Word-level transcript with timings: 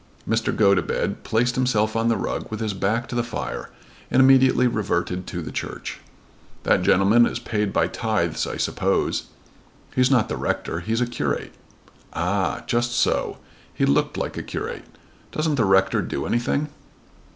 Mr. 0.27 0.51
Gotobed 0.51 1.21
placed 1.21 1.53
himself 1.53 1.95
on 1.95 2.07
the 2.07 2.17
rug 2.17 2.47
with 2.49 2.59
his 2.59 2.73
back 2.73 3.07
to 3.07 3.13
the 3.13 3.21
fire 3.21 3.69
and 4.09 4.19
immediately 4.19 4.65
reverted 4.65 5.27
to 5.27 5.43
the 5.43 5.51
Church. 5.51 5.99
"That 6.63 6.81
gentleman 6.81 7.27
is 7.27 7.37
paid 7.37 7.71
by 7.71 7.85
tithes 7.85 8.47
I 8.47 8.57
suppose." 8.57 9.27
"He's 9.95 10.09
not 10.09 10.27
the 10.27 10.37
rector. 10.37 10.79
He's 10.79 11.01
a 11.01 11.05
curate." 11.05 11.53
"Ah; 12.13 12.63
just 12.65 12.93
so. 12.93 13.37
He 13.75 13.85
looked 13.85 14.17
like 14.17 14.37
a 14.37 14.41
curate. 14.41 14.85
Doesn't 15.31 15.53
the 15.53 15.65
rector 15.65 16.01
do 16.01 16.25
anything?" 16.25 16.69